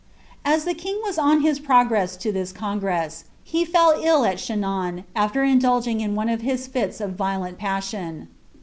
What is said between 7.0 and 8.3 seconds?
violent passion.'